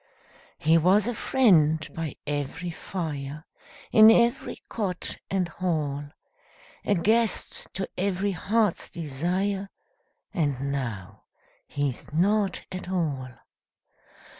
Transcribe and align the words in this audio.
He 0.57 0.79
was 0.79 1.05
a 1.05 1.13
friend 1.13 1.87
by 1.93 2.15
every 2.25 2.71
fire, 2.71 3.45
In 3.91 4.09
every 4.09 4.63
cot 4.67 5.19
and 5.29 5.47
hall 5.47 6.05
A 6.83 6.95
guest 6.95 7.67
to 7.75 7.87
every 7.99 8.31
heart's 8.31 8.89
desire, 8.89 9.69
And 10.33 10.71
now 10.71 11.25
he's 11.67 12.11
nought 12.11 12.65
at 12.71 12.89
all. 12.89 13.29